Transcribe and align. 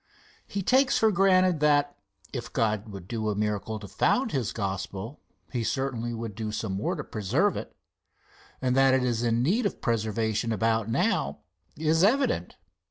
He 0.47 0.63
takes 0.63 0.97
for 0.97 1.11
granted 1.11 1.59
that, 1.59 1.95
if 2.33 2.51
God 2.51 2.89
would 2.89 3.07
do 3.07 3.29
a 3.29 3.35
miracle 3.35 3.77
to 3.77 3.87
found 3.87 4.31
his 4.31 4.51
gospel, 4.51 5.19
he 5.51 5.63
certainly 5.63 6.11
would 6.11 6.33
do 6.33 6.51
some 6.51 6.73
more 6.73 6.95
to 6.95 7.03
preserve 7.03 7.55
it, 7.55 7.75
and 8.63 8.75
that 8.75 8.95
it 8.95 9.03
is 9.03 9.21
in 9.21 9.43
need 9.43 9.67
of 9.67 9.79
preservation 9.79 10.51
about 10.51 10.89
now 10.89 11.41
is 11.77 12.03
evident. 12.03 12.55